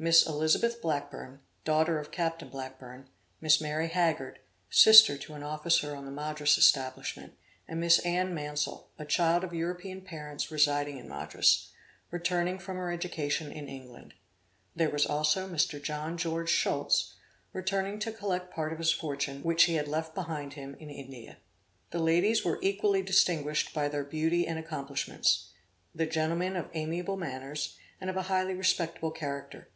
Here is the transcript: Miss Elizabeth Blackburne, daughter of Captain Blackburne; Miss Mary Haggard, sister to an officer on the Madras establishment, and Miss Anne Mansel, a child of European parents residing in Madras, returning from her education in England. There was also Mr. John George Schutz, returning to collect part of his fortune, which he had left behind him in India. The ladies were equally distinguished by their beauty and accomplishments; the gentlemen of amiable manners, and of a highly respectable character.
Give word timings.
Miss 0.00 0.24
Elizabeth 0.28 0.80
Blackburne, 0.80 1.40
daughter 1.64 1.98
of 1.98 2.12
Captain 2.12 2.48
Blackburne; 2.48 3.08
Miss 3.40 3.60
Mary 3.60 3.88
Haggard, 3.88 4.38
sister 4.70 5.18
to 5.18 5.34
an 5.34 5.42
officer 5.42 5.96
on 5.96 6.04
the 6.04 6.12
Madras 6.12 6.56
establishment, 6.56 7.32
and 7.66 7.80
Miss 7.80 7.98
Anne 8.06 8.32
Mansel, 8.32 8.90
a 8.96 9.04
child 9.04 9.42
of 9.42 9.52
European 9.52 10.00
parents 10.02 10.52
residing 10.52 10.98
in 10.98 11.08
Madras, 11.08 11.72
returning 12.12 12.60
from 12.60 12.76
her 12.76 12.92
education 12.92 13.50
in 13.50 13.68
England. 13.68 14.14
There 14.76 14.88
was 14.88 15.04
also 15.04 15.48
Mr. 15.48 15.82
John 15.82 16.16
George 16.16 16.48
Schutz, 16.50 17.16
returning 17.52 17.98
to 17.98 18.12
collect 18.12 18.54
part 18.54 18.72
of 18.72 18.78
his 18.78 18.92
fortune, 18.92 19.42
which 19.42 19.64
he 19.64 19.74
had 19.74 19.88
left 19.88 20.14
behind 20.14 20.52
him 20.52 20.76
in 20.78 20.90
India. 20.90 21.38
The 21.90 21.98
ladies 21.98 22.44
were 22.44 22.60
equally 22.62 23.02
distinguished 23.02 23.74
by 23.74 23.88
their 23.88 24.04
beauty 24.04 24.46
and 24.46 24.60
accomplishments; 24.60 25.48
the 25.92 26.06
gentlemen 26.06 26.54
of 26.54 26.70
amiable 26.72 27.16
manners, 27.16 27.76
and 28.00 28.08
of 28.08 28.16
a 28.16 28.22
highly 28.30 28.54
respectable 28.54 29.10
character. 29.10 29.70